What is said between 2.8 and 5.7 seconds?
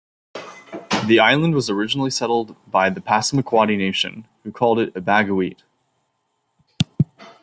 the Passamaquoddy Nation, who called it Ebaghuit.